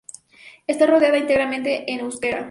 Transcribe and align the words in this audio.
Está 0.65 0.87
rodada 0.87 1.19
íntegramente 1.19 1.93
en 1.93 1.99
euskera. 1.99 2.39